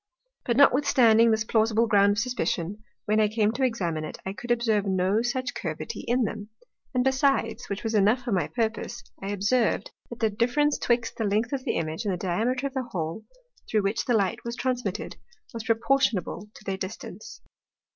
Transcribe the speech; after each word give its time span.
But 0.45 0.57
notwithstanding 0.57 1.29
this 1.29 1.43
plausible 1.43 1.85
ground 1.85 2.13
of 2.13 2.17
suspicion, 2.17 2.83
when 3.05 3.19
I 3.19 3.27
came 3.27 3.51
to 3.51 3.63
examine 3.63 4.03
it, 4.03 4.17
I 4.25 4.33
could 4.33 4.49
observe 4.49 4.83
no 4.87 5.21
such 5.21 5.53
Curvity 5.53 5.99
in 6.07 6.23
them. 6.23 6.49
And 6.95 7.03
besides 7.03 7.69
(which 7.69 7.83
was 7.83 7.93
enough 7.93 8.23
for 8.23 8.31
my 8.31 8.47
purpose) 8.47 9.03
I 9.21 9.29
observ'd, 9.29 9.91
that 10.09 10.17
the 10.19 10.31
difference 10.31 10.79
'twixt 10.79 11.17
the 11.17 11.23
length 11.23 11.53
of 11.53 11.65
the 11.65 11.75
Image, 11.75 12.05
and 12.05 12.17
Diameter 12.19 12.65
of 12.65 12.73
the 12.73 12.81
Hole, 12.89 13.25
through 13.69 13.83
which 13.83 14.05
the 14.05 14.15
Light 14.15 14.43
was 14.43 14.55
transmitted, 14.55 15.17
was 15.53 15.65
proportionable 15.65 16.49
to 16.55 16.63
their 16.63 16.77
distance. 16.77 17.39